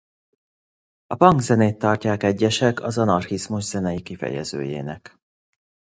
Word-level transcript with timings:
A 1.07 1.15
punk 1.15 1.41
zenét 1.41 1.77
tartják 1.77 2.23
egyesek 2.23 2.81
az 2.81 2.97
anarchizmus 2.97 3.63
zenei 3.63 4.01
kifejezőjének. 4.01 5.19